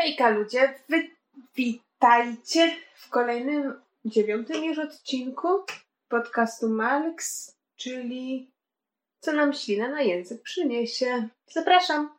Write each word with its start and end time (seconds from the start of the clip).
Hejka 0.00 0.30
ludzie, 0.30 0.74
witajcie 1.56 2.76
w 2.94 3.08
kolejnym, 3.08 3.80
dziewiątym 4.04 4.64
już 4.64 4.78
odcinku 4.78 5.48
podcastu 6.08 6.68
Malks, 6.68 7.56
czyli 7.76 8.52
co 9.20 9.32
nam 9.32 9.52
ślina 9.52 9.88
na 9.88 10.02
język 10.02 10.42
przyniesie. 10.42 11.28
Zapraszam! 11.46 12.18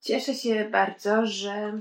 Cieszę 0.00 0.34
się 0.34 0.68
bardzo, 0.70 1.26
że 1.26 1.80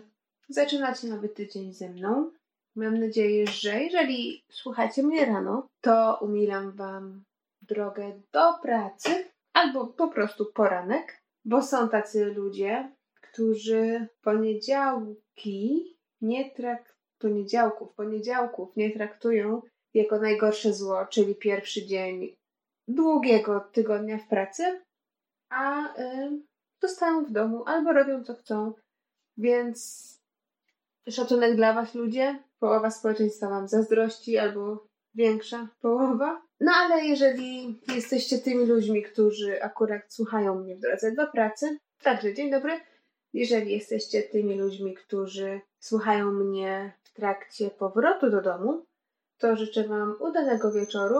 zaczynacie 0.50 1.08
nowy 1.08 1.30
tydzień 1.30 1.74
ze 1.74 1.90
mną. 1.90 2.32
Mam 2.76 3.00
nadzieję, 3.00 3.48
że 3.48 3.84
jeżeli 3.84 4.44
słuchacie 4.52 5.04
mnie 5.04 5.26
rano, 5.26 5.68
to 5.82 6.20
umilam 6.22 6.72
Wam 6.72 7.24
drogę 7.62 8.22
do 8.32 8.54
pracy 8.62 9.10
albo 9.54 9.88
po 9.88 10.08
prostu 10.08 10.46
poranek, 10.54 11.22
bo 11.46 11.62
są 11.62 11.90
tacy 11.90 12.26
ludzie, 12.26 12.92
którzy 13.22 14.08
poniedziałki 14.22 15.98
nie 16.22 16.52
trak 16.52 16.96
poniedziałków, 17.20 17.94
poniedziałków 17.94 18.76
nie 18.76 18.92
traktują 18.92 19.62
jako 19.94 20.20
najgorsze 20.20 20.74
zło, 20.74 21.06
czyli 21.06 21.36
pierwszy 21.36 21.86
dzień 21.86 22.36
długiego 22.88 23.60
tygodnia 23.60 24.18
w 24.18 24.28
pracy, 24.28 24.82
a 25.50 25.94
y, 26.00 26.42
zostają 26.82 27.26
w 27.26 27.32
domu 27.32 27.64
albo 27.66 27.94
robią 27.94 28.24
co 28.24 28.36
chcą, 28.36 28.74
więc 29.38 30.21
szacunek 31.10 31.56
dla 31.56 31.74
Was 31.74 31.96
ludzie, 31.96 32.40
połowa 32.60 32.92
społeczeństwa 32.92 33.50
Wam 33.50 33.68
zazdrości 33.68 34.38
albo 34.38 34.88
większa 35.16 35.68
połowa. 35.82 36.42
No 36.60 36.72
ale 36.76 37.06
jeżeli 37.06 37.80
jesteście 37.96 38.38
tymi 38.38 38.66
ludźmi, 38.66 39.04
którzy 39.04 39.64
akurat 39.64 40.14
słuchają 40.14 40.56
mnie 40.56 40.76
w 40.76 40.80
drodze 40.80 41.12
do 41.12 41.28
pracy, 41.28 41.78
także 42.04 42.34
dzień 42.34 42.52
dobry. 42.52 42.80
Jeżeli 43.34 43.72
jesteście 43.72 44.24
tymi 44.24 44.58
ludźmi, 44.58 44.94
którzy 44.94 45.62
słuchają 45.80 46.32
mnie 46.32 46.94
w 47.04 47.14
trakcie 47.14 47.70
powrotu 47.70 48.30
do 48.30 48.42
domu, 48.42 48.86
to 49.38 49.56
życzę 49.56 49.84
Wam 49.84 50.16
udanego 50.20 50.72
wieczoru 50.72 51.20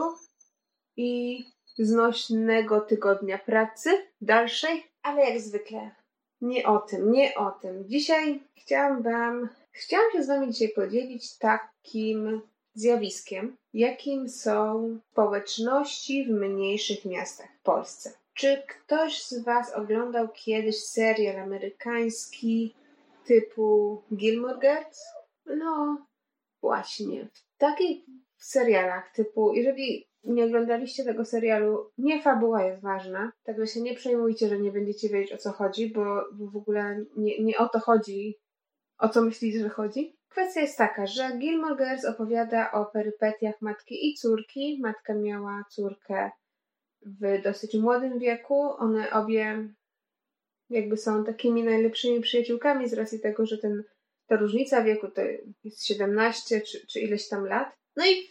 i 0.96 1.44
znośnego 1.78 2.80
tygodnia 2.80 3.38
pracy 3.38 3.90
dalszej, 4.20 4.84
ale 5.02 5.30
jak 5.30 5.40
zwykle 5.40 5.90
nie 6.40 6.66
o 6.66 6.78
tym, 6.78 7.12
nie 7.12 7.34
o 7.34 7.50
tym. 7.50 7.88
Dzisiaj 7.88 8.42
chciałam 8.56 9.02
Wam, 9.02 9.48
chciałam 9.72 10.12
się 10.12 10.22
z 10.22 10.26
Wami 10.26 10.52
dzisiaj 10.52 10.68
podzielić 10.68 11.38
takim 11.38 12.42
zjawiskiem, 12.74 13.56
jakim 13.74 14.28
są 14.28 14.98
społeczności 15.12 16.24
w 16.24 16.30
mniejszych 16.30 17.04
miastach 17.04 17.48
w 17.60 17.62
Polsce. 17.62 18.12
Czy 18.34 18.62
ktoś 18.68 19.22
z 19.24 19.44
Was 19.44 19.74
oglądał 19.74 20.28
kiedyś 20.28 20.84
serial 20.84 21.36
amerykański 21.36 22.74
typu 23.26 24.02
Gilmore 24.14 24.58
Girls? 24.58 25.02
No, 25.46 26.06
właśnie. 26.60 27.28
W 27.32 27.58
takich 27.58 28.04
serialach 28.36 29.12
typu, 29.12 29.52
jeżeli 29.52 30.08
nie 30.24 30.44
oglądaliście 30.44 31.04
tego 31.04 31.24
serialu, 31.24 31.90
nie 31.98 32.22
fabuła 32.22 32.64
jest 32.64 32.82
ważna, 32.82 33.32
także 33.44 33.66
się 33.66 33.80
nie 33.80 33.94
przejmujcie, 33.94 34.48
że 34.48 34.58
nie 34.58 34.72
będziecie 34.72 35.08
wiedzieć 35.08 35.32
o 35.32 35.38
co 35.38 35.52
chodzi, 35.52 35.90
bo, 35.90 36.04
w 36.32 36.56
ogóle 36.56 37.04
nie, 37.16 37.44
nie 37.44 37.58
o 37.58 37.68
to 37.68 37.80
chodzi, 37.80 38.38
o 39.02 39.08
co 39.08 39.22
myślicie, 39.22 39.60
że 39.60 39.68
chodzi. 39.68 40.16
Kwestia 40.28 40.60
jest 40.60 40.78
taka, 40.78 41.06
że 41.06 41.38
Gilmore 41.38 41.76
Girls 41.76 42.04
opowiada 42.04 42.72
o 42.72 42.84
perypetiach 42.84 43.60
matki 43.60 44.10
i 44.10 44.14
córki. 44.14 44.78
Matka 44.82 45.14
miała 45.14 45.64
córkę 45.70 46.30
w 47.06 47.42
dosyć 47.42 47.74
młodym 47.74 48.18
wieku. 48.18 48.70
One 48.78 49.10
obie 49.10 49.68
jakby 50.70 50.96
są 50.96 51.24
takimi 51.24 51.62
najlepszymi 51.64 52.20
przyjaciółkami 52.20 52.88
z 52.88 52.94
racji 52.94 53.20
tego, 53.20 53.46
że 53.46 53.58
ten, 53.58 53.84
ta 54.26 54.36
różnica 54.36 54.82
wieku 54.82 55.08
to 55.08 55.22
jest 55.64 55.86
17 55.86 56.60
czy, 56.60 56.86
czy 56.86 57.00
ileś 57.00 57.28
tam 57.28 57.46
lat. 57.46 57.74
No 57.96 58.06
i 58.06 58.28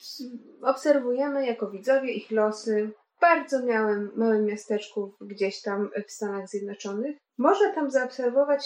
obserwujemy 0.61 1.45
jako 1.45 1.71
widzowie 1.71 2.13
ich 2.13 2.31
losy 2.31 2.91
w 3.17 3.21
bardzo 3.21 3.65
małym, 3.65 4.11
małym 4.15 4.45
miasteczku 4.45 5.13
gdzieś 5.21 5.61
tam 5.61 5.89
w 6.07 6.11
Stanach 6.11 6.47
Zjednoczonych. 6.47 7.17
Można 7.37 7.73
tam 7.73 7.91
zaobserwować 7.91 8.61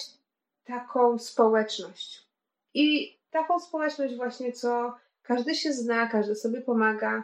taką 0.66 1.20
społeczność. 1.20 2.28
I 2.74 3.18
taką 3.30 3.60
społeczność 3.60 4.16
właśnie, 4.16 4.52
co 4.52 4.96
każdy 5.22 5.56
się 5.56 5.74
zna, 5.74 6.08
każdy 6.08 6.36
sobie 6.36 6.62
pomaga. 6.62 7.24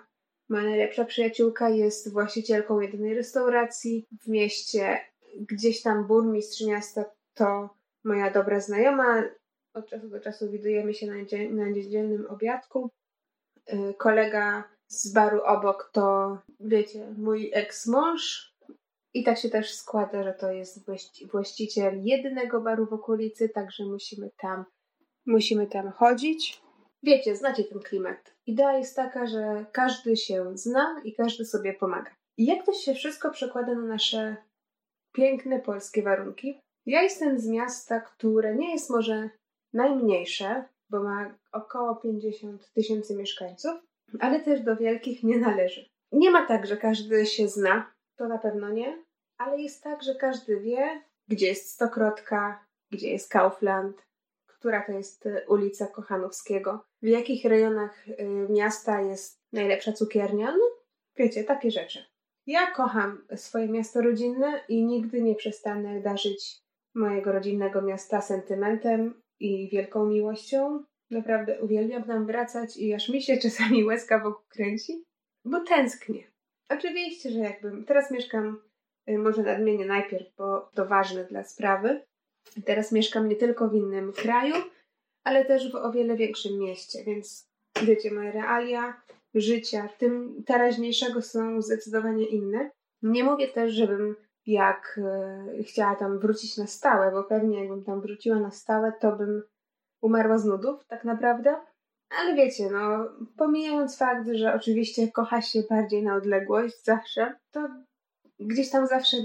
Ma 0.50 0.62
najlepsza 0.62 1.06
przyjaciółka 1.06 1.70
jest 1.70 2.14
właścicielką 2.14 2.80
jedynej 2.80 3.14
restauracji 3.16 4.08
w 4.22 4.28
mieście. 4.28 5.00
Gdzieś 5.40 5.82
tam 5.82 6.08
burmistrz 6.08 6.62
miasta 6.66 7.06
to 7.34 7.70
moja 8.04 8.32
dobra 8.32 8.60
znajoma. 8.60 9.24
Od 9.74 9.88
czasu 9.90 10.10
do 10.10 10.20
czasu 10.20 10.50
widujemy 10.52 10.94
się 10.94 11.08
na, 11.08 11.26
dzie- 11.26 11.52
na 11.52 11.70
niedzielnym 11.70 12.26
obiadku. 12.30 12.90
Y, 13.74 13.94
kolega 13.98 14.64
z 14.88 15.14
baru 15.14 15.42
obok 15.44 15.90
to, 15.94 16.38
wiecie, 16.60 17.14
mój 17.18 17.52
ex-mąż. 17.54 18.51
I 19.14 19.24
tak 19.24 19.38
się 19.38 19.50
też 19.50 19.74
składa, 19.74 20.24
że 20.24 20.34
to 20.34 20.52
jest 20.52 20.86
właściciel 21.32 22.04
jedynego 22.04 22.62
baru 22.62 22.86
w 22.86 22.94
okolicy, 22.94 23.50
także 23.50 23.86
musimy 23.86 24.30
tam, 24.38 24.66
musimy 25.26 25.68
tam 25.68 25.92
chodzić. 25.92 26.62
Wiecie, 27.04 27.36
znacie 27.36 27.64
ten 27.64 27.80
klimat. 27.80 28.36
Idea 28.46 28.78
jest 28.78 28.96
taka, 28.96 29.28
że 29.28 29.66
każdy 29.72 30.18
się 30.18 30.58
zna 30.58 31.02
i 31.04 31.16
każdy 31.16 31.46
sobie 31.46 31.74
pomaga. 31.74 32.12
I 32.38 32.46
jak 32.46 32.66
to 32.66 32.74
się 32.74 32.94
wszystko 32.94 33.32
przekłada 33.32 33.76
na 33.76 33.82
nasze 33.82 34.36
piękne 35.14 35.60
polskie 35.60 36.04
warunki? 36.04 36.60
Ja 36.86 37.02
jestem 37.02 37.40
z 37.40 37.48
miasta, 37.48 38.00
które 38.00 38.56
nie 38.56 38.72
jest 38.72 38.90
może 38.90 39.30
najmniejsze, 39.74 40.66
bo 40.90 41.04
ma 41.04 41.38
około 41.52 41.96
50 41.96 42.72
tysięcy 42.74 43.16
mieszkańców, 43.16 43.72
ale 44.20 44.40
też 44.40 44.62
do 44.62 44.76
wielkich 44.76 45.24
nie 45.24 45.38
należy. 45.38 45.90
Nie 46.12 46.32
ma 46.32 46.46
tak, 46.46 46.68
że 46.68 46.78
każdy 46.78 47.26
się 47.26 47.48
zna, 47.48 47.92
to 48.22 48.28
na 48.28 48.38
pewno 48.38 48.70
nie, 48.70 49.06
ale 49.38 49.62
jest 49.62 49.84
tak, 49.84 50.04
że 50.04 50.16
każdy 50.16 50.60
wie, 50.60 51.02
gdzie 51.28 51.48
jest 51.48 51.70
Stokrotka, 51.70 52.66
gdzie 52.92 53.12
jest 53.12 53.32
Kaufland, 53.32 54.06
która 54.48 54.86
to 54.86 54.92
jest 54.92 55.26
y, 55.26 55.46
ulica 55.48 55.88
Kochanowskiego, 55.88 56.86
w 57.02 57.08
jakich 57.08 57.46
rejonach 57.46 58.08
y, 58.08 58.16
miasta 58.50 59.02
jest 59.02 59.40
najlepsza 59.54 59.92
cukiernia, 59.92 60.52
no 60.52 60.64
wiecie, 61.18 61.44
takie 61.44 61.72
rzeczy. 61.72 62.06
Ja 62.46 62.72
kocham 62.72 63.28
swoje 63.36 63.68
miasto 63.68 64.02
rodzinne 64.02 64.64
i 64.70 64.86
nigdy 64.86 65.22
nie 65.22 65.36
przestanę 65.36 66.02
darzyć 66.02 66.62
mojego 66.96 67.32
rodzinnego 67.32 67.82
miasta 67.82 68.22
sentymentem 68.22 69.22
i 69.40 69.70
wielką 69.70 70.06
miłością. 70.06 70.84
Naprawdę 71.10 71.62
uwielbiam 71.62 72.04
tam 72.04 72.26
wracać 72.26 72.78
i 72.78 72.94
aż 72.94 73.10
mi 73.10 73.22
się 73.22 73.38
czasami 73.38 73.84
łezka 73.90 74.20
wokół 74.20 74.44
kręci, 74.50 75.04
bo 75.46 75.60
tęsknię. 75.60 76.31
Oczywiście, 76.74 77.32
że 77.32 77.40
jakbym 77.40 77.86
teraz 77.86 78.12
mieszkam, 78.12 78.62
y, 79.10 79.18
może 79.18 79.44
nadmienię 79.44 79.86
najpierw, 79.86 80.36
bo 80.38 80.70
to 80.76 80.86
ważne 80.86 81.24
dla 81.26 81.44
sprawy. 81.44 82.02
Teraz 82.66 82.92
mieszkam 82.92 83.30
nie 83.30 83.36
tylko 83.36 83.70
w 83.70 83.76
innym 83.76 84.14
kraju, 84.14 84.56
ale 85.24 85.46
też 85.46 85.72
w 85.72 85.76
o 85.76 85.92
wiele 85.92 86.16
większym 86.16 86.60
mieście, 86.60 87.04
więc 87.04 87.50
wiecie, 87.84 88.12
moje 88.12 88.32
realia 88.32 89.02
życia, 89.36 89.90
tym 89.98 90.44
teraźniejszego 90.46 91.22
są 91.22 91.62
zdecydowanie 91.62 92.26
inne. 92.26 92.70
Nie 93.02 93.24
mówię 93.24 93.48
też, 93.48 93.74
żebym 93.74 94.16
jak 94.46 95.00
y, 95.60 95.64
chciała 95.64 95.96
tam 95.96 96.20
wrócić 96.20 96.58
na 96.58 96.68
stałe, 96.68 97.12
bo 97.12 97.24
pewnie 97.24 97.60
jakbym 97.60 97.84
tam 97.84 98.02
wróciła 98.02 98.40
na 98.40 98.52
stałe, 98.52 98.94
to 99.00 99.12
bym 99.12 99.44
umarła 100.02 100.38
z 100.38 100.46
nudów, 100.46 100.86
tak 100.88 101.04
naprawdę. 101.04 101.56
Ale 102.20 102.36
wiecie, 102.36 102.70
no, 102.72 103.10
pomijając 103.38 103.98
fakt, 103.98 104.30
że 104.34 104.54
oczywiście 104.54 105.12
kocha 105.12 105.42
się 105.42 105.64
bardziej 105.70 106.04
na 106.04 106.16
odległość 106.16 106.84
zawsze, 106.84 107.36
to 107.52 107.70
gdzieś 108.40 108.70
tam 108.70 108.88
zawsze 108.88 109.18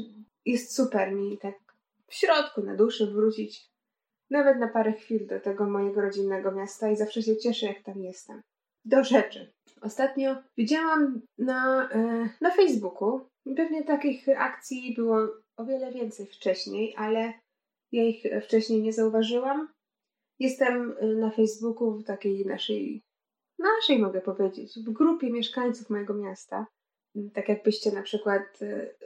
jest 0.44 0.74
super 0.74 1.12
mi 1.12 1.38
tak 1.38 1.54
w 2.06 2.14
środku, 2.14 2.62
na 2.62 2.76
duszy 2.76 3.06
wrócić 3.06 3.70
nawet 4.30 4.58
na 4.58 4.68
parę 4.68 4.92
chwil 4.92 5.26
do 5.26 5.40
tego 5.40 5.70
mojego 5.70 6.00
rodzinnego 6.00 6.52
miasta 6.52 6.90
i 6.90 6.96
zawsze 6.96 7.22
się 7.22 7.36
cieszę, 7.36 7.66
jak 7.66 7.82
tam 7.82 8.02
jestem. 8.02 8.40
Do 8.84 9.04
rzeczy. 9.04 9.52
Ostatnio 9.80 10.36
widziałam 10.56 11.20
na, 11.38 11.90
e, 11.90 12.28
na 12.40 12.50
Facebooku, 12.50 13.20
pewnie 13.56 13.84
takich 13.84 14.28
akcji 14.36 14.94
było 14.94 15.18
o 15.56 15.64
wiele 15.64 15.92
więcej 15.92 16.26
wcześniej, 16.26 16.94
ale 16.96 17.32
ja 17.92 18.04
ich 18.04 18.24
wcześniej 18.42 18.82
nie 18.82 18.92
zauważyłam. 18.92 19.68
Jestem 20.38 20.96
na 21.20 21.30
Facebooku 21.30 21.90
w 21.90 22.04
takiej 22.04 22.46
naszej, 22.46 23.02
naszej 23.58 23.98
mogę 23.98 24.20
powiedzieć, 24.20 24.78
w 24.86 24.90
grupie 24.90 25.30
mieszkańców 25.30 25.90
mojego 25.90 26.14
miasta. 26.14 26.66
Tak 27.34 27.48
jakbyście 27.48 27.92
na 27.92 28.02
przykład 28.02 28.58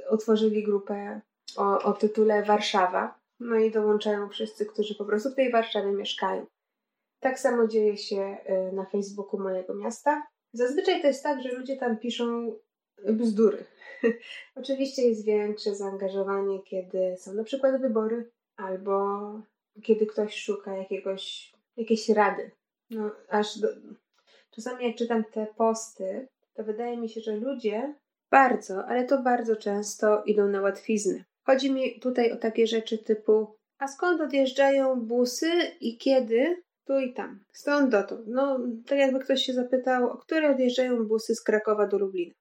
otworzyli 0.09 0.65
grupę 0.65 1.21
o, 1.57 1.83
o 1.83 1.93
tytule 1.93 2.43
Warszawa, 2.43 3.21
no 3.41 3.57
i 3.57 3.71
dołączają 3.71 4.29
wszyscy, 4.29 4.67
którzy 4.67 4.95
po 4.95 5.05
prostu 5.05 5.31
w 5.31 5.35
tej 5.35 5.53
Warszawie 5.53 5.93
mieszkają. 5.93 6.47
Tak 7.21 7.39
samo 7.39 7.67
dzieje 7.67 7.97
się 7.97 8.37
na 8.73 8.85
Facebooku 8.85 9.41
mojego 9.41 9.75
miasta. 9.75 10.23
Zazwyczaj 10.53 11.01
to 11.01 11.07
jest 11.07 11.23
tak, 11.23 11.43
że 11.43 11.53
ludzie 11.53 11.77
tam 11.77 11.97
piszą 11.97 12.55
bzdury. 13.05 13.65
Oczywiście 14.55 15.03
jest 15.03 15.25
większe 15.25 15.75
zaangażowanie, 15.75 16.63
kiedy 16.63 17.17
są 17.19 17.35
na 17.35 17.45
przykład 17.45 17.81
wybory, 17.81 18.31
albo 18.57 18.93
kiedy 19.83 20.07
ktoś 20.07 20.37
szuka 20.37 20.77
jakiegoś, 20.77 21.53
jakiejś 21.77 22.09
rady. 22.09 22.51
No, 22.91 23.11
aż 23.29 23.59
do... 23.59 23.69
Czasami 24.51 24.87
jak 24.87 24.97
czytam 24.97 25.25
te 25.25 25.47
posty, 25.57 26.29
to 26.55 26.65
wydaje 26.65 26.97
mi 26.97 27.09
się, 27.09 27.21
że 27.21 27.37
ludzie 27.37 27.95
bardzo, 28.31 28.87
ale 28.87 29.05
to 29.05 29.23
bardzo 29.23 29.57
często 29.57 30.23
idą 30.25 30.49
na 30.49 30.61
łatwiznę. 30.61 31.25
Chodzi 31.47 31.73
mi 31.73 32.01
tutaj 32.01 32.33
o 32.33 32.37
takie 32.37 32.67
rzeczy 32.67 32.99
typu 32.99 33.61
a 33.81 33.89
skąd 33.89 34.21
odjeżdżają 34.21 35.01
busy 35.01 35.51
i 35.81 35.99
kiedy? 35.99 36.63
Tu 36.85 36.99
i 36.99 37.13
tam. 37.13 37.45
Stąd 37.53 37.91
dotąd. 37.91 38.27
No, 38.27 38.61
tak 38.87 38.99
jakby 38.99 39.21
ktoś 39.21 39.43
się 39.43 39.53
zapytał, 39.53 40.11
o 40.11 40.17
które 40.17 40.51
odjeżdżają 40.51 41.05
busy 41.07 41.35
z 41.35 41.43
Krakowa 41.43 41.87
do 41.87 41.99
Lublina. 41.99 42.35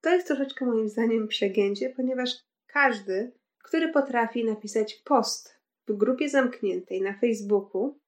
To 0.00 0.10
jest 0.10 0.26
troszeczkę 0.26 0.66
moim 0.66 0.88
zdaniem 0.88 1.28
przegięcie, 1.28 1.90
ponieważ 1.90 2.30
każdy, 2.66 3.32
który 3.62 3.88
potrafi 3.88 4.44
napisać 4.44 4.94
post 4.94 5.55
w 5.88 5.96
grupie 5.96 6.28
zamkniętej 6.28 7.02
na 7.02 7.18
Facebooku, 7.18 7.98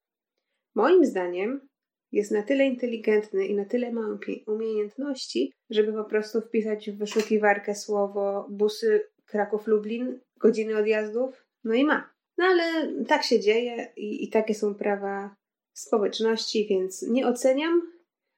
moim 0.75 1.05
zdaniem 1.05 1.69
jest 2.11 2.31
na 2.31 2.43
tyle 2.43 2.65
inteligentny 2.65 3.45
i 3.45 3.55
na 3.55 3.65
tyle 3.65 3.91
ma 3.91 4.19
umiejętności, 4.47 5.53
żeby 5.69 5.93
po 5.93 6.03
prostu 6.03 6.41
wpisać 6.41 6.91
w 6.91 6.97
wyszukiwarkę 6.97 7.75
słowo 7.75 8.47
busy 8.49 9.09
Kraków-Lublin, 9.25 10.19
godziny 10.37 10.77
odjazdów, 10.77 11.45
no 11.63 11.73
i 11.73 11.85
ma. 11.85 12.13
No 12.37 12.45
ale 12.45 12.93
tak 13.05 13.23
się 13.23 13.39
dzieje 13.39 13.93
i, 13.95 14.23
i 14.23 14.29
takie 14.29 14.55
są 14.55 14.75
prawa 14.75 15.35
społeczności, 15.73 16.67
więc 16.67 17.01
nie 17.01 17.27
oceniam. 17.27 17.91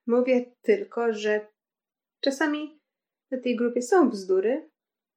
Mówię 0.07 0.45
tylko, 0.61 1.13
że 1.13 1.47
czasami 2.21 2.79
na 3.31 3.37
tej 3.37 3.55
grupie 3.55 3.81
są 3.81 4.09
bzdury 4.09 4.69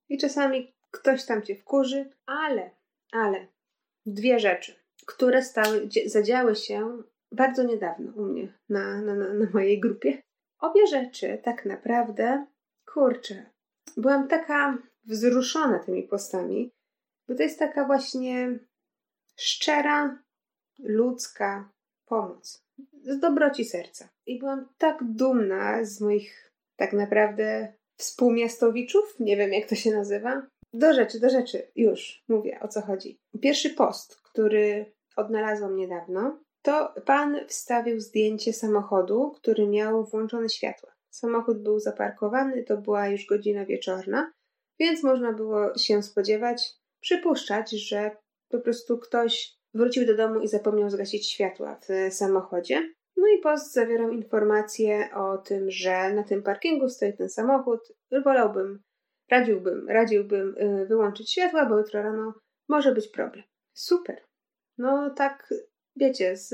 i 0.08 0.18
czasami 0.18 0.74
ktoś 0.90 1.26
tam 1.26 1.42
cię 1.42 1.56
wkurzy, 1.56 2.10
ale, 2.26 2.70
ale 3.12 3.46
dwie 4.06 4.40
rzeczy, 4.40 4.74
które 5.06 5.42
stały, 5.42 5.88
zadziały 6.06 6.56
się 6.56 7.02
bardzo 7.32 7.62
niedawno 7.62 8.12
u 8.16 8.24
mnie 8.24 8.58
na, 8.68 9.02
na, 9.02 9.14
na, 9.14 9.34
na 9.34 9.50
mojej 9.54 9.80
grupie. 9.80 10.22
Obie 10.60 10.86
rzeczy 10.86 11.38
tak 11.42 11.64
naprawdę, 11.64 12.46
kurczę, 12.86 13.50
byłam 13.96 14.28
taka 14.28 14.78
wzruszona 15.04 15.78
tymi 15.78 16.02
postami, 16.02 16.70
bo 17.28 17.34
to 17.34 17.42
jest 17.42 17.58
taka 17.58 17.86
właśnie 17.86 18.58
szczera, 19.36 20.22
ludzka 20.78 21.70
pomoc. 22.06 22.64
Z 23.02 23.20
dobroci 23.20 23.64
serca. 23.64 24.08
I 24.26 24.38
byłam 24.38 24.68
tak 24.78 24.98
dumna 25.02 25.84
z 25.84 26.00
moich 26.00 26.52
tak 26.76 26.92
naprawdę 26.92 27.72
współmiastowiczów, 27.96 29.20
nie 29.20 29.36
wiem 29.36 29.52
jak 29.52 29.68
to 29.68 29.74
się 29.74 29.90
nazywa. 29.90 30.46
Do 30.76 30.92
rzeczy, 30.92 31.20
do 31.20 31.30
rzeczy, 31.30 31.70
już 31.76 32.24
mówię 32.28 32.58
o 32.62 32.68
co 32.68 32.80
chodzi. 32.80 33.20
Pierwszy 33.42 33.70
post, 33.70 34.20
który 34.22 34.92
odnalazłam 35.16 35.76
niedawno, 35.76 36.40
to 36.62 36.94
pan 37.06 37.40
wstawił 37.48 38.00
zdjęcie 38.00 38.52
samochodu, 38.52 39.30
który 39.30 39.68
miał 39.68 40.04
włączone 40.04 40.48
światła. 40.48 40.92
Samochód 41.10 41.62
był 41.62 41.80
zaparkowany, 41.80 42.62
to 42.62 42.76
była 42.76 43.08
już 43.08 43.26
godzina 43.26 43.64
wieczorna, 43.64 44.32
więc 44.78 45.02
można 45.02 45.32
było 45.32 45.78
się 45.78 46.02
spodziewać, 46.02 46.72
przypuszczać, 47.00 47.70
że 47.70 48.16
po 48.48 48.60
prostu 48.60 48.98
ktoś 48.98 49.54
wrócił 49.74 50.06
do 50.06 50.16
domu 50.16 50.40
i 50.40 50.48
zapomniał 50.48 50.90
zgasić 50.90 51.30
światła 51.30 51.80
w 51.88 52.14
samochodzie. 52.14 52.92
No 53.16 53.26
i 53.28 53.40
post 53.40 53.72
zawierał 53.72 54.10
informację 54.10 55.08
o 55.14 55.38
tym, 55.38 55.70
że 55.70 56.12
na 56.14 56.22
tym 56.22 56.42
parkingu 56.42 56.88
stoi 56.88 57.16
ten 57.16 57.28
samochód. 57.28 57.80
Wolałbym, 58.24 58.82
radziłbym, 59.30 59.88
radziłbym 59.88 60.54
y, 60.58 60.86
wyłączyć 60.86 61.32
światła, 61.32 61.66
bo 61.66 61.78
jutro 61.78 62.02
rano 62.02 62.34
może 62.68 62.92
być 62.92 63.08
problem. 63.08 63.44
Super. 63.74 64.22
No 64.78 65.10
tak, 65.10 65.54
wiecie, 65.96 66.36
z, 66.36 66.48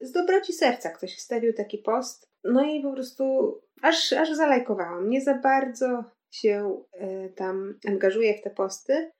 z 0.00 0.12
dobroci 0.12 0.52
serca 0.52 0.90
ktoś 0.90 1.16
wstawił 1.16 1.52
taki 1.52 1.78
post. 1.78 2.30
No 2.44 2.64
i 2.64 2.82
po 2.82 2.92
prostu 2.92 3.54
aż, 3.82 4.12
aż 4.12 4.32
zalajkowałam. 4.32 5.10
Nie 5.10 5.20
za 5.20 5.34
bardzo 5.34 6.04
się 6.32 6.82
y, 6.94 7.32
tam 7.36 7.78
angażuję 7.88 8.34
w 8.38 8.42
te 8.42 8.50
posty, 8.50 9.10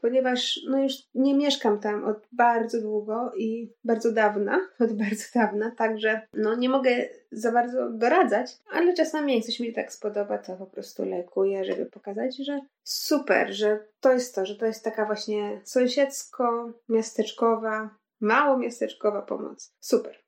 ponieważ 0.00 0.60
no 0.68 0.82
już 0.82 0.92
nie 1.14 1.34
mieszkam 1.34 1.80
tam 1.80 2.04
od 2.04 2.26
bardzo 2.32 2.80
długo 2.80 3.32
i 3.36 3.72
bardzo 3.84 4.12
dawna, 4.12 4.60
od 4.84 4.92
bardzo 4.92 5.24
dawna, 5.34 5.70
także 5.70 6.20
no 6.32 6.56
nie 6.56 6.68
mogę 6.68 7.08
za 7.32 7.52
bardzo 7.52 7.90
doradzać, 7.90 8.56
ale 8.70 8.94
czasami 8.94 9.34
jak 9.34 9.44
coś 9.44 9.60
mi 9.60 9.72
tak 9.72 9.92
spodoba, 9.92 10.38
to 10.38 10.56
po 10.56 10.66
prostu 10.66 11.04
lekuję, 11.04 11.64
żeby 11.64 11.86
pokazać, 11.86 12.36
że 12.36 12.60
super, 12.84 13.54
że 13.54 13.84
to 14.00 14.12
jest 14.12 14.34
to, 14.34 14.46
że 14.46 14.56
to 14.56 14.66
jest 14.66 14.84
taka 14.84 15.06
właśnie 15.06 15.60
sąsiedzko-miasteczkowa, 15.64 17.90
mało 18.20 18.58
miasteczkowa 18.58 19.22
pomoc. 19.22 19.74
Super. 19.80 20.18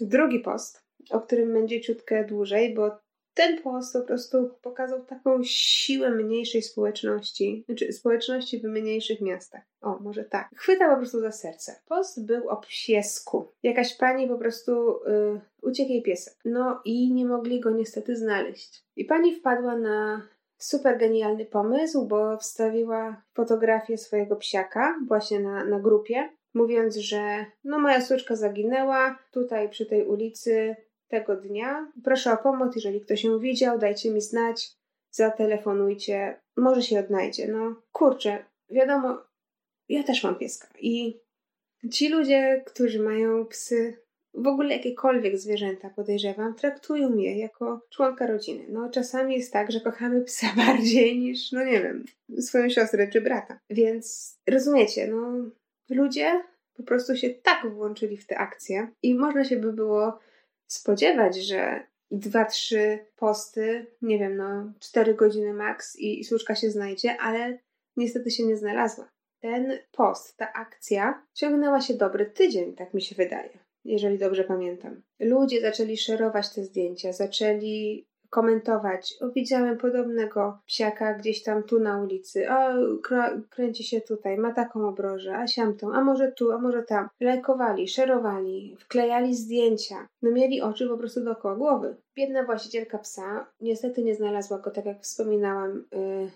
Drugi 0.00 0.40
post, 0.40 0.84
o 1.10 1.20
którym 1.20 1.52
będzie 1.52 1.80
ciutkę 1.80 2.24
dłużej, 2.24 2.74
bo 2.74 2.98
ten 3.36 3.62
post 3.62 3.92
po 3.92 4.00
prostu 4.00 4.50
pokazał 4.62 5.04
taką 5.04 5.42
siłę 5.44 6.10
mniejszej 6.10 6.62
społeczności, 6.62 7.64
znaczy 7.66 7.92
społeczności 7.92 8.60
w 8.60 8.64
mniejszych 8.64 9.20
miastach. 9.20 9.62
O, 9.80 9.98
może 9.98 10.24
tak. 10.24 10.48
Chwyta 10.56 10.90
po 10.90 10.96
prostu 10.96 11.20
za 11.20 11.32
serce. 11.32 11.80
Post 11.88 12.26
był 12.26 12.48
o 12.48 12.56
psiesku. 12.56 13.52
Jakaś 13.62 13.96
pani 13.96 14.28
po 14.28 14.38
prostu 14.38 14.72
yy, 15.06 15.40
uciekł 15.62 15.90
jej 15.90 16.02
piesek. 16.02 16.34
No 16.44 16.80
i 16.84 17.12
nie 17.12 17.26
mogli 17.26 17.60
go 17.60 17.70
niestety 17.70 18.16
znaleźć. 18.16 18.84
I 18.96 19.04
pani 19.04 19.34
wpadła 19.34 19.78
na 19.78 20.28
super 20.58 20.98
genialny 20.98 21.44
pomysł, 21.44 22.06
bo 22.06 22.36
wstawiła 22.36 23.22
fotografię 23.34 23.98
swojego 23.98 24.36
psiaka 24.36 24.94
właśnie 25.08 25.40
na, 25.40 25.64
na 25.64 25.80
grupie, 25.80 26.28
mówiąc, 26.54 26.96
że 26.96 27.46
no 27.64 27.78
moja 27.78 28.00
suczka 28.00 28.36
zaginęła 28.36 29.18
tutaj 29.32 29.68
przy 29.68 29.86
tej 29.86 30.06
ulicy 30.06 30.76
tego 31.08 31.36
dnia. 31.36 31.92
Proszę 32.04 32.32
o 32.32 32.36
pomoc, 32.36 32.74
jeżeli 32.74 33.00
ktoś 33.00 33.24
ją 33.24 33.38
widział, 33.38 33.78
dajcie 33.78 34.10
mi 34.10 34.20
znać, 34.20 34.70
zatelefonujcie, 35.10 36.40
może 36.56 36.82
się 36.82 37.00
odnajdzie. 37.00 37.48
No 37.48 37.82
kurczę, 37.92 38.44
wiadomo, 38.70 39.18
ja 39.88 40.02
też 40.02 40.24
mam 40.24 40.38
pieska 40.38 40.68
i 40.80 41.20
ci 41.92 42.08
ludzie, 42.08 42.62
którzy 42.66 43.02
mają 43.02 43.46
psy, 43.46 44.06
w 44.36 44.46
ogóle 44.46 44.76
jakiekolwiek 44.76 45.38
zwierzęta, 45.38 45.90
podejrzewam, 45.90 46.54
traktują 46.54 47.16
je 47.16 47.38
jako 47.38 47.86
członka 47.90 48.26
rodziny. 48.26 48.66
No, 48.68 48.90
czasami 48.90 49.34
jest 49.34 49.52
tak, 49.52 49.72
że 49.72 49.80
kochamy 49.80 50.20
psa 50.20 50.46
bardziej 50.66 51.18
niż, 51.18 51.52
no 51.52 51.64
nie 51.64 51.80
wiem, 51.82 52.04
swoją 52.40 52.68
siostrę 52.68 53.08
czy 53.08 53.20
brata. 53.20 53.58
Więc 53.70 54.36
rozumiecie, 54.46 55.06
no, 55.06 55.50
ludzie 55.90 56.42
po 56.76 56.82
prostu 56.82 57.16
się 57.16 57.30
tak 57.30 57.66
włączyli 57.74 58.16
w 58.16 58.26
tę 58.26 58.38
akcję 58.38 58.88
i 59.02 59.14
można 59.14 59.44
się 59.44 59.56
by 59.56 59.72
było 59.72 60.18
spodziewać, 60.66 61.36
że 61.36 61.86
dwa, 62.10 62.44
trzy 62.44 62.98
posty, 63.16 63.86
nie 64.02 64.18
wiem, 64.18 64.36
no 64.36 64.72
cztery 64.80 65.14
godziny 65.14 65.52
max 65.52 65.96
i, 65.96 66.20
i 66.20 66.24
się 66.54 66.70
znajdzie, 66.70 67.16
ale 67.20 67.58
niestety 67.96 68.30
się 68.30 68.46
nie 68.46 68.56
znalazła. 68.56 69.10
Ten 69.40 69.78
post, 69.92 70.36
ta 70.36 70.52
akcja 70.52 71.26
ciągnęła 71.34 71.80
się 71.80 71.94
dobry 71.94 72.26
tydzień, 72.26 72.74
tak 72.74 72.94
mi 72.94 73.02
się 73.02 73.14
wydaje, 73.14 73.58
jeżeli 73.84 74.18
dobrze 74.18 74.44
pamiętam. 74.44 75.02
Ludzie 75.20 75.60
zaczęli 75.60 75.96
szerować 75.96 76.54
te 76.54 76.64
zdjęcia, 76.64 77.12
zaczęli 77.12 78.06
komentować. 78.36 79.14
O, 79.20 79.28
widziałem 79.30 79.78
podobnego 79.78 80.58
psiaka 80.66 81.14
gdzieś 81.14 81.42
tam 81.42 81.62
tu 81.62 81.80
na 81.80 82.02
ulicy. 82.02 82.50
O, 82.50 82.56
kręci 83.50 83.84
się 83.84 84.00
tutaj, 84.00 84.38
ma 84.38 84.52
taką 84.52 84.88
obrożę, 84.88 85.36
a 85.36 85.46
siamtą, 85.46 85.94
a 85.94 86.04
może 86.04 86.32
tu, 86.32 86.52
a 86.52 86.58
może 86.58 86.82
tam. 86.82 87.08
Lajkowali, 87.20 87.88
szerowali, 87.88 88.76
wklejali 88.78 89.34
zdjęcia. 89.34 90.08
No 90.22 90.30
mieli 90.30 90.60
oczy 90.60 90.88
po 90.88 90.98
prostu 90.98 91.24
dookoła 91.24 91.56
głowy. 91.56 91.96
Biedna 92.16 92.44
właścicielka 92.44 92.98
psa 92.98 93.46
niestety 93.60 94.02
nie 94.02 94.14
znalazła 94.14 94.58
go, 94.58 94.70
tak 94.70 94.84
jak 94.84 95.00
wspominałam, 95.00 95.84
yy, 95.92 96.30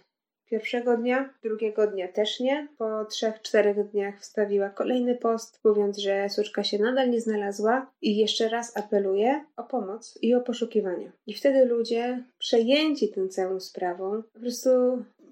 Pierwszego 0.50 0.96
dnia, 0.96 1.34
drugiego 1.42 1.86
dnia 1.86 2.08
też 2.08 2.40
nie. 2.40 2.68
Po 2.78 3.04
trzech, 3.04 3.42
czterech 3.42 3.90
dniach 3.90 4.20
wstawiła 4.20 4.70
kolejny 4.70 5.14
post, 5.14 5.60
mówiąc, 5.64 5.98
że 5.98 6.28
suczka 6.28 6.64
się 6.64 6.78
nadal 6.78 7.10
nie 7.10 7.20
znalazła 7.20 7.90
i 8.02 8.16
jeszcze 8.16 8.48
raz 8.48 8.76
apeluje 8.76 9.44
o 9.56 9.62
pomoc 9.62 10.18
i 10.22 10.34
o 10.34 10.40
poszukiwania. 10.40 11.12
I 11.26 11.34
wtedy 11.34 11.64
ludzie, 11.64 12.24
przejęci 12.38 13.08
tą 13.08 13.28
całą 13.28 13.60
sprawą, 13.60 14.22
po 14.22 14.40
prostu 14.40 14.70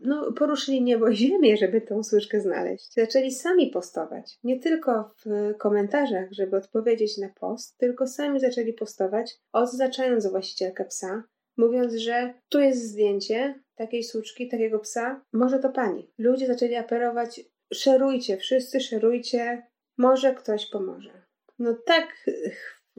no, 0.02 0.32
poruszyli 0.32 0.82
niebo 0.82 1.08
i 1.08 1.16
ziemię, 1.16 1.56
żeby 1.56 1.80
tą 1.80 2.02
suczkę 2.02 2.40
znaleźć. 2.40 2.94
Zaczęli 2.94 3.32
sami 3.32 3.66
postować. 3.66 4.38
Nie 4.44 4.60
tylko 4.60 5.14
w 5.24 5.54
komentarzach, 5.58 6.32
żeby 6.32 6.56
odpowiedzieć 6.56 7.18
na 7.18 7.28
post, 7.28 7.78
tylko 7.78 8.06
sami 8.06 8.40
zaczęli 8.40 8.72
postować, 8.72 9.38
oznaczając 9.52 10.26
właścicielkę 10.26 10.84
psa, 10.84 11.22
mówiąc, 11.56 11.94
że 11.94 12.34
tu 12.48 12.60
jest 12.60 12.88
zdjęcie 12.88 13.54
takiej 13.78 14.04
suczki, 14.04 14.48
takiego 14.48 14.78
psa, 14.78 15.20
może 15.32 15.58
to 15.58 15.68
pani. 15.68 16.10
Ludzie 16.18 16.46
zaczęli 16.46 16.74
apelować, 16.74 17.40
szerujcie, 17.74 18.36
wszyscy 18.36 18.80
szerujcie, 18.80 19.62
może 19.98 20.34
ktoś 20.34 20.70
pomoże. 20.70 21.22
No 21.58 21.74
tak 21.86 22.24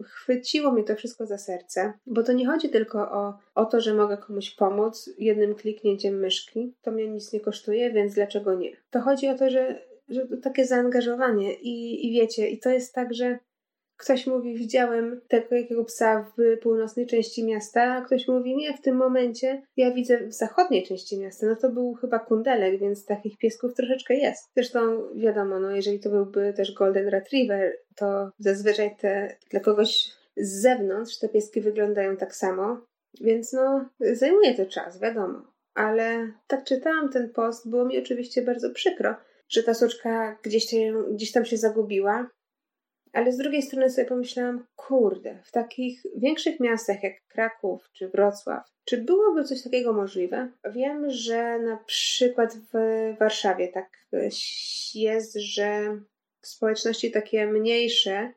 chwyciło 0.03 0.71
mnie 0.71 0.83
to 0.83 0.95
wszystko 0.95 1.25
za 1.25 1.37
serce, 1.37 1.93
bo 2.05 2.23
to 2.23 2.33
nie 2.33 2.47
chodzi 2.47 2.69
tylko 2.69 3.11
o, 3.11 3.37
o 3.55 3.65
to, 3.65 3.81
że 3.81 3.93
mogę 3.93 4.17
komuś 4.17 4.55
pomóc 4.55 5.09
jednym 5.17 5.55
kliknięciem 5.55 6.19
myszki. 6.19 6.73
To 6.81 6.91
mnie 6.91 7.07
nic 7.07 7.33
nie 7.33 7.39
kosztuje, 7.39 7.91
więc 7.91 8.13
dlaczego 8.13 8.53
nie? 8.53 8.71
To 8.89 9.01
chodzi 9.01 9.27
o 9.27 9.37
to, 9.37 9.49
że, 9.49 9.81
że 10.09 10.27
takie 10.43 10.65
zaangażowanie 10.65 11.53
i, 11.53 12.07
i 12.07 12.11
wiecie, 12.13 12.49
i 12.49 12.59
to 12.59 12.69
jest 12.69 12.93
tak, 12.93 13.13
że 13.13 13.39
Ktoś 13.99 14.27
mówi, 14.27 14.55
widziałem 14.55 15.21
tego 15.27 15.55
jakiego 15.55 15.85
psa 15.85 16.31
w 16.37 16.59
północnej 16.61 17.07
części 17.07 17.45
miasta, 17.45 17.81
a 17.81 18.01
ktoś 18.01 18.27
mówi, 18.27 18.55
nie, 18.55 18.77
w 18.77 18.81
tym 18.81 18.95
momencie 18.95 19.61
ja 19.77 19.93
widzę 19.93 20.27
w 20.27 20.33
zachodniej 20.33 20.83
części 20.83 21.19
miasta. 21.19 21.47
No 21.47 21.55
to 21.55 21.69
był 21.69 21.93
chyba 21.93 22.19
kundelek, 22.19 22.79
więc 22.79 23.05
takich 23.05 23.37
piesków 23.37 23.73
troszeczkę 23.73 24.15
jest. 24.15 24.49
Zresztą 24.55 24.79
wiadomo, 25.15 25.59
no 25.59 25.71
jeżeli 25.71 25.99
to 25.99 26.09
byłby 26.09 26.53
też 26.53 26.73
Golden 26.73 27.07
Retriever, 27.07 27.77
to 27.95 28.29
zazwyczaj 28.37 28.95
te 28.97 29.35
dla 29.51 29.59
kogoś 29.59 30.11
z 30.37 30.61
zewnątrz 30.61 31.19
te 31.19 31.29
pieski 31.29 31.61
wyglądają 31.61 32.17
tak 32.17 32.35
samo, 32.35 32.81
więc 33.21 33.53
no 33.53 33.89
zajmuje 33.99 34.55
to 34.55 34.65
czas, 34.65 34.99
wiadomo. 34.99 35.41
Ale 35.73 36.31
tak 36.47 36.63
czytałam 36.63 37.09
ten 37.09 37.29
post, 37.29 37.69
było 37.69 37.85
mi 37.85 37.99
oczywiście 37.99 38.41
bardzo 38.41 38.69
przykro, 38.69 39.15
że 39.49 39.63
ta 39.63 39.73
soczka 39.73 40.37
gdzieś, 40.43 40.65
gdzieś 41.11 41.31
tam 41.31 41.45
się 41.45 41.57
zagubiła, 41.57 42.29
ale 43.13 43.31
z 43.31 43.37
drugiej 43.37 43.61
strony 43.61 43.89
sobie 43.89 44.07
pomyślałam, 44.07 44.65
kurde, 44.75 45.39
w 45.43 45.51
takich 45.51 46.01
większych 46.15 46.59
miastach 46.59 47.03
jak 47.03 47.13
Kraków 47.27 47.89
czy 47.93 48.09
Wrocław, 48.09 48.67
czy 48.85 48.97
byłoby 48.97 49.43
coś 49.43 49.63
takiego 49.63 49.93
możliwe? 49.93 50.51
Wiem, 50.71 51.09
że 51.09 51.59
na 51.59 51.77
przykład 51.77 52.55
w 52.73 52.77
Warszawie 53.19 53.67
tak 53.67 53.89
jest, 54.95 55.33
że 55.35 55.99
społeczności 56.41 57.11
takie 57.11 57.47
mniejsze, 57.47 58.33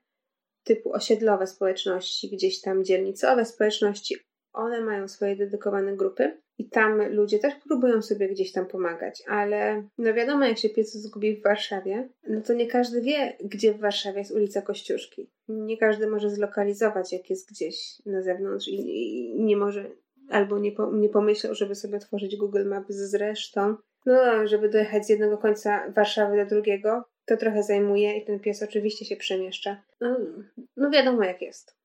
typu 0.64 0.93
osiedlowe 0.93 1.47
społeczności, 1.47 2.31
gdzieś 2.31 2.61
tam 2.61 2.85
dzielnicowe 2.85 3.45
społeczności, 3.45 4.17
one 4.52 4.80
mają 4.80 5.09
swoje 5.09 5.37
dedykowane 5.37 5.97
grupy 5.97 6.42
i 6.59 6.68
tam 6.68 7.02
ludzie 7.12 7.38
też 7.38 7.54
próbują 7.54 8.02
sobie 8.02 8.28
gdzieś 8.28 8.52
tam 8.52 8.66
pomagać, 8.66 9.23
ale 9.28 9.88
no 9.99 10.14
wiadomo, 10.14 10.44
jak 10.44 10.59
się 10.59 10.68
pies 10.68 10.92
zgubi 10.92 11.37
w 11.37 11.42
Warszawie, 11.42 12.09
no 12.28 12.40
to 12.40 12.54
nie 12.54 12.66
każdy 12.66 13.00
wie, 13.00 13.37
gdzie 13.44 13.75
w 13.75 13.80
Warszawie 13.80 14.18
jest 14.18 14.32
ulica 14.32 14.62
Kościuszki. 14.62 15.30
Nie 15.49 15.78
każdy 15.78 16.06
może 16.06 16.30
zlokalizować, 16.30 17.12
jak 17.12 17.30
jest 17.30 17.50
gdzieś 17.50 18.02
na 18.06 18.23
zewnątrz 18.23 18.68
i, 18.68 18.75
i 19.37 19.44
nie 19.44 19.56
może, 19.56 19.90
albo 20.28 20.59
nie, 20.59 20.73
po, 20.73 20.92
nie 20.92 21.09
pomyślał, 21.09 21.54
żeby 21.54 21.75
sobie 21.75 21.97
otworzyć 21.97 22.37
Google 22.37 22.68
Maps 22.68 22.94
z 22.94 23.14
resztą. 23.14 23.76
No, 24.06 24.47
żeby 24.47 24.68
dojechać 24.68 25.06
z 25.06 25.09
jednego 25.09 25.38
końca 25.38 25.92
Warszawy 25.97 26.37
do 26.37 26.47
drugiego, 26.47 27.04
to 27.25 27.37
trochę 27.37 27.62
zajmuje 27.62 28.18
i 28.18 28.25
ten 28.25 28.40
pies 28.40 28.62
oczywiście 28.62 29.04
się 29.04 29.16
przemieszcza. 29.16 29.82
No, 30.00 30.16
no 30.76 30.90
wiadomo, 30.90 31.25
jak 31.25 31.42
jest. 31.42 31.76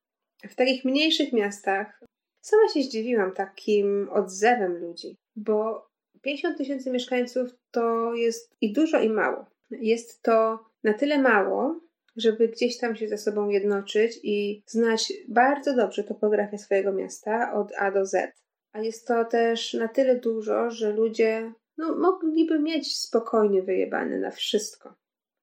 W 0.48 0.54
takich 0.54 0.84
mniejszych 0.84 1.32
miastach 1.32 2.00
Sama 2.40 2.68
się 2.68 2.82
zdziwiłam 2.82 3.32
takim 3.32 4.08
odzewem 4.12 4.76
ludzi, 4.76 5.16
bo 5.36 5.88
50 6.22 6.58
tysięcy 6.58 6.90
mieszkańców 6.90 7.48
to 7.70 8.14
jest 8.14 8.56
i 8.60 8.72
dużo, 8.72 9.00
i 9.00 9.10
mało. 9.10 9.46
Jest 9.70 10.22
to 10.22 10.58
na 10.84 10.94
tyle 10.94 11.18
mało, 11.18 11.80
żeby 12.16 12.48
gdzieś 12.48 12.78
tam 12.78 12.96
się 12.96 13.08
ze 13.08 13.18
sobą 13.18 13.48
jednoczyć 13.48 14.20
i 14.22 14.62
znać 14.66 15.12
bardzo 15.28 15.76
dobrze 15.76 16.04
topografię 16.04 16.58
swojego 16.58 16.92
miasta 16.92 17.52
od 17.54 17.72
A 17.78 17.90
do 17.90 18.06
Z. 18.06 18.32
A 18.72 18.80
jest 18.80 19.06
to 19.06 19.24
też 19.24 19.74
na 19.74 19.88
tyle 19.88 20.16
dużo, 20.16 20.70
że 20.70 20.92
ludzie 20.92 21.52
no, 21.78 21.98
mogliby 21.98 22.58
mieć 22.58 22.96
spokojnie 22.96 23.62
wyjebane 23.62 24.18
na 24.18 24.30
wszystko 24.30 24.94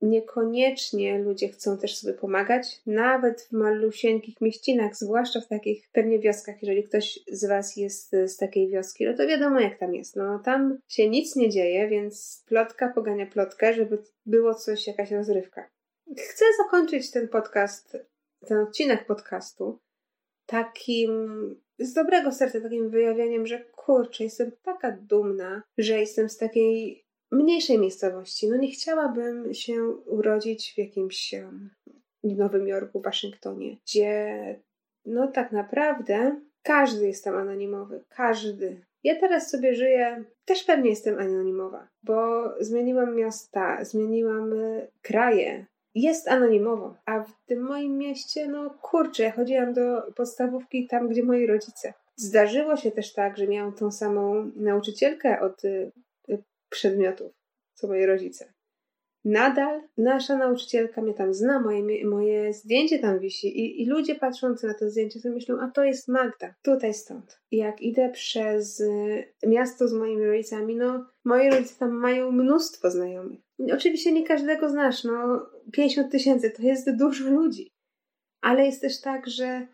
niekoniecznie 0.05 1.19
ludzie 1.19 1.49
chcą 1.49 1.77
też 1.77 1.97
sobie 1.97 2.13
pomagać, 2.13 2.81
nawet 2.85 3.41
w 3.41 3.51
malusieńkich 3.51 4.41
mieścinach, 4.41 4.95
zwłaszcza 4.95 5.41
w 5.41 5.47
takich 5.47 5.89
pewnie 5.91 6.19
wioskach. 6.19 6.55
Jeżeli 6.61 6.83
ktoś 6.83 7.19
z 7.27 7.45
Was 7.45 7.77
jest 7.77 8.11
z 8.25 8.37
takiej 8.37 8.69
wioski, 8.69 9.05
no 9.05 9.13
to 9.13 9.27
wiadomo 9.27 9.59
jak 9.59 9.77
tam 9.77 9.95
jest. 9.95 10.15
No 10.15 10.39
tam 10.39 10.77
się 10.87 11.09
nic 11.09 11.35
nie 11.35 11.49
dzieje, 11.49 11.87
więc 11.87 12.43
plotka 12.47 12.89
pogania 12.89 13.25
plotkę, 13.25 13.73
żeby 13.73 13.97
było 14.25 14.53
coś, 14.53 14.87
jakaś 14.87 15.11
rozrywka. 15.11 15.69
Chcę 16.17 16.45
zakończyć 16.57 17.11
ten 17.11 17.27
podcast, 17.27 17.97
ten 18.47 18.57
odcinek 18.57 19.05
podcastu 19.05 19.79
takim 20.45 21.55
z 21.79 21.93
dobrego 21.93 22.31
serca, 22.31 22.61
takim 22.61 22.89
wyjawieniem, 22.89 23.47
że 23.47 23.59
kurczę, 23.59 24.23
jestem 24.23 24.51
taka 24.63 24.91
dumna, 24.91 25.63
że 25.77 25.99
jestem 25.99 26.29
z 26.29 26.37
takiej 26.37 27.04
mniejszej 27.35 27.79
miejscowości. 27.79 28.49
No 28.49 28.57
nie 28.57 28.71
chciałabym 28.71 29.53
się 29.53 29.87
urodzić 29.89 30.73
w 30.73 30.77
jakimś 30.77 31.35
Nowym 32.23 32.67
Jorku, 32.67 33.01
Waszyngtonie, 33.01 33.77
gdzie 33.85 34.35
no 35.05 35.27
tak 35.27 35.51
naprawdę 35.51 36.41
każdy 36.63 37.07
jest 37.07 37.23
tam 37.23 37.35
anonimowy. 37.35 38.03
Każdy. 38.09 38.81
Ja 39.03 39.19
teraz 39.19 39.49
sobie 39.49 39.75
żyję, 39.75 40.23
też 40.45 40.63
pewnie 40.63 40.89
jestem 40.89 41.19
anonimowa, 41.19 41.87
bo 42.03 42.43
zmieniłam 42.59 43.15
miasta, 43.15 43.83
zmieniłam 43.83 44.53
y, 44.53 44.87
kraje. 45.01 45.65
Jest 45.95 46.27
anonimowo, 46.27 46.95
a 47.05 47.23
w 47.23 47.45
tym 47.45 47.63
moim 47.63 47.97
mieście, 47.97 48.47
no 48.47 48.69
kurczę, 48.81 49.23
ja 49.23 49.31
chodziłam 49.31 49.73
do 49.73 50.11
podstawówki 50.15 50.87
tam, 50.87 51.09
gdzie 51.09 51.23
moi 51.23 51.47
rodzice. 51.47 51.93
Zdarzyło 52.15 52.77
się 52.77 52.91
też 52.91 53.13
tak, 53.13 53.37
że 53.37 53.47
miałam 53.47 53.73
tą 53.73 53.91
samą 53.91 54.51
nauczycielkę 54.55 55.39
od 55.39 55.65
y, 55.65 55.91
przedmiotów, 56.75 57.31
co 57.73 57.87
moi 57.87 58.05
rodzice. 58.05 58.53
Nadal 59.25 59.81
nasza 59.97 60.37
nauczycielka 60.37 61.01
mnie 61.01 61.13
tam 61.13 61.33
zna, 61.33 61.59
moje, 61.59 62.07
moje 62.07 62.53
zdjęcie 62.53 62.99
tam 62.99 63.19
wisi 63.19 63.59
i, 63.59 63.81
i 63.81 63.85
ludzie 63.85 64.15
patrzący 64.15 64.67
na 64.67 64.73
to 64.73 64.89
zdjęcie 64.89 65.19
sobie 65.19 65.35
myślą, 65.35 65.59
a 65.61 65.71
to 65.71 65.83
jest 65.83 66.07
Magda, 66.07 66.55
tutaj 66.61 66.93
stąd. 66.93 67.39
I 67.51 67.57
jak 67.57 67.81
idę 67.81 68.09
przez 68.09 68.79
y, 68.79 69.33
miasto 69.47 69.87
z 69.87 69.93
moimi 69.93 70.25
rodzicami, 70.25 70.75
no 70.75 71.05
moi 71.23 71.49
rodzice 71.49 71.79
tam 71.79 71.91
mają 71.91 72.31
mnóstwo 72.31 72.91
znajomych. 72.91 73.39
Oczywiście 73.73 74.11
nie 74.11 74.27
każdego 74.27 74.69
znasz, 74.69 75.03
no 75.03 75.45
50 75.71 76.11
tysięcy 76.11 76.51
to 76.51 76.61
jest 76.61 76.97
dużo 76.97 77.29
ludzi. 77.29 77.71
Ale 78.41 78.65
jest 78.65 78.81
też 78.81 79.01
tak, 79.01 79.27
że 79.27 79.67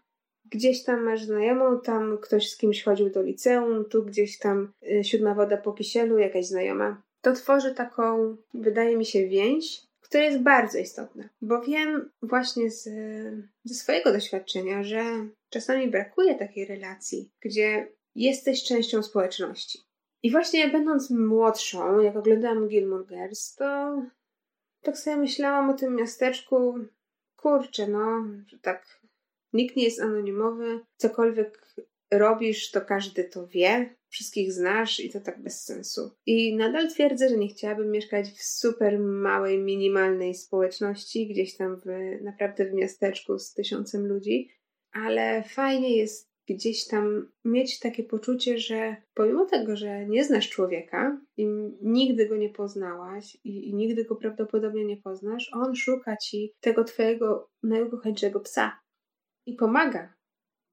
gdzieś 0.51 0.84
tam 0.84 1.03
masz 1.03 1.24
znajomą, 1.24 1.81
tam 1.81 2.17
ktoś 2.17 2.50
z 2.50 2.58
kimś 2.58 2.84
chodził 2.84 3.10
do 3.10 3.22
liceum, 3.22 3.86
tu 3.86 4.03
gdzieś 4.03 4.39
tam 4.39 4.72
y, 4.84 5.03
siódma 5.03 5.36
woda 5.36 5.58
po 5.58 5.74
kisielu, 5.74 6.17
jakaś 6.17 6.46
znajoma. 6.46 7.01
To 7.22 7.34
tworzy 7.34 7.75
taką, 7.75 8.36
wydaje 8.53 8.98
mi 8.98 9.05
się, 9.05 9.27
więź, 9.27 9.81
która 10.01 10.24
jest 10.24 10.39
bardzo 10.39 10.77
istotna, 10.77 11.29
bo 11.41 11.62
wiem 11.62 12.10
właśnie 12.22 12.72
z, 12.72 12.84
ze 13.63 13.75
swojego 13.75 14.12
doświadczenia, 14.12 14.84
że 14.84 15.03
czasami 15.50 15.88
brakuje 15.88 16.36
takiej 16.36 16.65
relacji, 16.65 17.29
gdzie 17.41 17.88
jesteś 18.15 18.63
częścią 18.63 19.03
społeczności. 19.03 19.79
I 20.24 20.31
właśnie 20.31 20.67
będąc 20.67 21.10
młodszą, 21.10 22.00
jak 22.00 22.15
oglądałam 22.15 22.67
Gilmore 22.67 23.05
Girls, 23.05 23.55
to 23.55 24.01
tak 24.81 24.98
sobie 24.98 25.17
myślałam 25.17 25.70
o 25.70 25.74
tym 25.74 25.96
miasteczku, 25.96 26.79
kurczę, 27.36 27.88
no, 27.88 28.25
że 28.48 28.60
tak 28.60 29.00
Nikt 29.53 29.75
nie 29.75 29.84
jest 29.84 30.01
anonimowy, 30.01 30.79
cokolwiek 30.98 31.75
robisz, 32.12 32.72
to 32.72 32.81
każdy 32.81 33.24
to 33.24 33.48
wie, 33.48 33.96
wszystkich 34.10 34.53
znasz 34.53 35.00
i 35.00 35.10
to 35.10 35.20
tak 35.20 35.43
bez 35.43 35.63
sensu. 35.63 36.12
I 36.25 36.55
nadal 36.55 36.89
twierdzę, 36.89 37.29
że 37.29 37.38
nie 37.38 37.48
chciałabym 37.48 37.91
mieszkać 37.91 38.29
w 38.29 38.43
super 38.43 39.00
małej, 39.00 39.60
minimalnej 39.60 40.36
społeczności, 40.36 41.27
gdzieś 41.27 41.58
tam 41.58 41.81
w, 41.86 41.86
naprawdę 42.24 42.65
w 42.65 42.74
miasteczku 42.74 43.39
z 43.39 43.53
tysiącem 43.53 44.08
ludzi, 44.08 44.50
ale 44.91 45.43
fajnie 45.43 45.98
jest 45.98 46.31
gdzieś 46.50 46.88
tam 46.88 47.31
mieć 47.46 47.79
takie 47.79 48.03
poczucie, 48.03 48.58
że 48.58 48.96
pomimo 49.13 49.46
tego, 49.46 49.75
że 49.75 50.05
nie 50.05 50.24
znasz 50.24 50.50
człowieka 50.50 51.22
i 51.38 51.46
nigdy 51.81 52.27
go 52.27 52.38
nie 52.38 52.50
poznałaś 52.50 53.38
i, 53.43 53.70
i 53.70 53.74
nigdy 53.74 54.05
go 54.05 54.15
prawdopodobnie 54.15 54.86
nie 54.86 54.98
poznasz, 54.98 55.50
on 55.53 55.75
szuka 55.75 56.17
ci 56.17 56.53
tego 56.60 56.84
twojego 56.84 57.50
najukochańszego 57.63 58.39
psa 58.39 58.81
i 59.46 59.54
pomaga, 59.54 60.14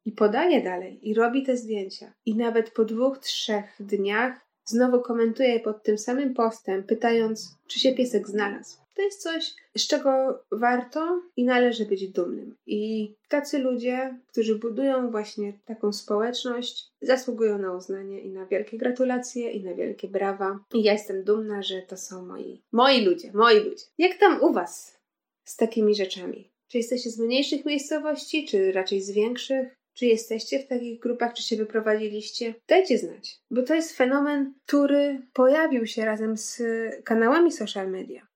i 0.04 0.12
podaje 0.12 0.62
dalej, 0.62 1.08
i 1.08 1.14
robi 1.14 1.42
te 1.42 1.56
zdjęcia. 1.56 2.12
I 2.26 2.36
nawet 2.36 2.70
po 2.70 2.84
dwóch, 2.84 3.18
trzech 3.18 3.76
dniach 3.80 4.48
znowu 4.64 5.00
komentuje 5.00 5.60
pod 5.60 5.82
tym 5.82 5.98
samym 5.98 6.34
postem, 6.34 6.84
pytając, 6.84 7.54
czy 7.66 7.80
się 7.80 7.94
piesek 7.94 8.28
znalazł. 8.28 8.76
To 8.94 9.02
jest 9.02 9.22
coś, 9.22 9.54
z 9.76 9.86
czego 9.86 10.42
warto 10.52 11.22
i 11.36 11.44
należy 11.44 11.86
być 11.86 12.08
dumnym. 12.08 12.56
I 12.66 13.14
tacy 13.28 13.58
ludzie, 13.58 14.18
którzy 14.26 14.58
budują 14.58 15.10
właśnie 15.10 15.52
taką 15.64 15.92
społeczność, 15.92 16.90
zasługują 17.02 17.58
na 17.58 17.72
uznanie 17.72 18.20
i 18.20 18.30
na 18.30 18.46
wielkie 18.46 18.78
gratulacje 18.78 19.50
i 19.50 19.64
na 19.64 19.74
wielkie 19.74 20.08
brawa. 20.08 20.58
I 20.74 20.82
ja 20.82 20.92
jestem 20.92 21.24
dumna, 21.24 21.62
że 21.62 21.82
to 21.82 21.96
są 21.96 22.26
moi, 22.26 22.62
moi 22.72 23.04
ludzie, 23.04 23.30
moi 23.34 23.58
ludzie. 23.58 23.84
Jak 23.98 24.18
tam 24.18 24.42
u 24.42 24.52
Was 24.52 24.98
z 25.44 25.56
takimi 25.56 25.94
rzeczami? 25.94 26.50
Czy 26.68 26.78
jesteście 26.78 27.10
z 27.10 27.18
mniejszych 27.18 27.64
miejscowości, 27.64 28.46
czy 28.46 28.72
raczej 28.72 29.02
z 29.02 29.10
większych? 29.10 29.78
Czy 29.94 30.06
jesteście 30.06 30.58
w 30.58 30.68
takich 30.68 31.00
grupach, 31.00 31.34
czy 31.34 31.42
się 31.42 31.56
wyprowadziliście? 31.56 32.54
Dajcie 32.68 32.98
znać, 32.98 33.38
bo 33.50 33.62
to 33.62 33.74
jest 33.74 33.96
fenomen, 33.96 34.54
który 34.66 35.26
pojawił 35.32 35.86
się 35.86 36.04
razem 36.04 36.36
z 36.36 36.62
kanałami 37.04 37.52
social 37.52 37.90
media. 37.90 38.26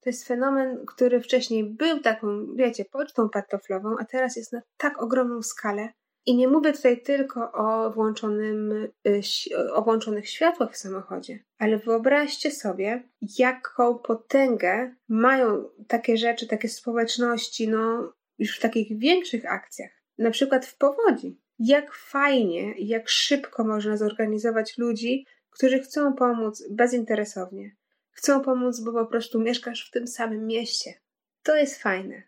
To 0.00 0.10
jest 0.10 0.28
fenomen, 0.28 0.86
który 0.86 1.20
wcześniej 1.20 1.64
był 1.64 2.00
taką, 2.00 2.54
wiecie, 2.54 2.84
pocztą 2.84 3.28
pantoflową, 3.28 3.88
a 4.00 4.04
teraz 4.04 4.36
jest 4.36 4.52
na 4.52 4.62
tak 4.76 5.02
ogromną 5.02 5.42
skalę. 5.42 5.88
I 6.28 6.36
nie 6.36 6.48
mówię 6.48 6.72
tutaj 6.72 7.02
tylko 7.02 7.52
o, 7.52 7.90
włączonym, 7.90 8.72
y, 9.06 9.72
o 9.72 9.82
włączonych 9.82 10.28
światłach 10.28 10.72
w 10.72 10.76
samochodzie, 10.76 11.38
ale 11.58 11.78
wyobraźcie 11.78 12.50
sobie, 12.50 13.02
jaką 13.38 13.98
potęgę 13.98 14.94
mają 15.08 15.68
takie 15.86 16.16
rzeczy, 16.16 16.46
takie 16.46 16.68
społeczności, 16.68 17.68
no 17.68 18.12
już 18.38 18.58
w 18.58 18.60
takich 18.60 18.98
większych 18.98 19.52
akcjach, 19.52 19.90
na 20.18 20.30
przykład 20.30 20.66
w 20.66 20.76
powodzi. 20.76 21.40
Jak 21.58 21.94
fajnie, 21.94 22.74
jak 22.78 23.08
szybko 23.08 23.64
można 23.64 23.96
zorganizować 23.96 24.78
ludzi, 24.78 25.26
którzy 25.50 25.78
chcą 25.78 26.12
pomóc 26.12 26.64
bezinteresownie. 26.70 27.76
Chcą 28.10 28.40
pomóc, 28.40 28.80
bo 28.80 28.92
po 28.92 29.06
prostu 29.06 29.40
mieszkasz 29.40 29.88
w 29.88 29.90
tym 29.90 30.06
samym 30.06 30.46
mieście. 30.46 30.94
To 31.42 31.56
jest 31.56 31.82
fajne. 31.82 32.22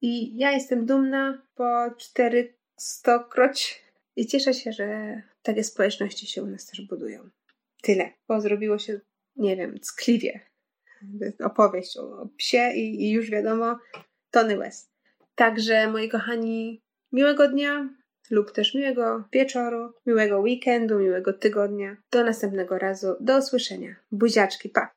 I 0.00 0.38
ja 0.38 0.50
jestem 0.50 0.86
dumna 0.86 1.42
po 1.54 1.90
400-kroć 2.80 3.80
i 4.16 4.26
cieszę 4.26 4.54
się, 4.54 4.72
że 4.72 5.20
takie 5.42 5.64
społeczności 5.64 6.26
się 6.26 6.42
u 6.42 6.46
nas 6.46 6.66
też 6.66 6.86
budują. 6.86 7.30
Tyle, 7.82 8.10
bo 8.28 8.40
zrobiło 8.40 8.78
się, 8.78 9.00
nie 9.36 9.56
wiem, 9.56 9.78
ckliwie. 9.80 10.40
Opowieść 11.44 11.96
o, 11.96 12.28
psie 12.36 12.72
i, 12.74 13.04
i 13.04 13.10
już 13.10 13.30
wiadomo, 13.30 13.78
tony 14.30 14.58
łez. 14.58 14.90
Także, 15.34 15.90
moi 15.90 16.08
kochani, 16.08 16.82
miłego 17.12 17.48
dnia 17.48 17.88
lub 18.30 18.52
też 18.52 18.74
miłego 18.74 19.24
wieczoru, 19.32 19.92
miłego 20.06 20.40
weekendu, 20.40 20.98
miłego 20.98 21.32
tygodnia. 21.32 21.96
Do 22.10 22.24
następnego 22.24 22.78
razu. 22.78 23.16
Do 23.20 23.38
usłyszenia. 23.38 23.96
Buziaczki, 24.12 24.68
pa! 24.68 24.92